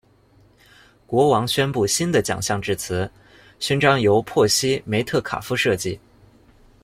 [1.05, 3.07] 国王宣布新的奖项致辞：
[3.59, 5.99] 勋章由珀西·梅特卡夫设计。